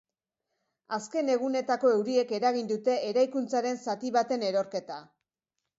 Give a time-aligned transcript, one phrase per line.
[0.97, 5.01] Azken egunetako euriek eragin dute eraikuntzaren zati baten erorketa.